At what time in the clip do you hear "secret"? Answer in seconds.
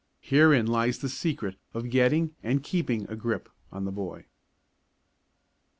1.09-1.57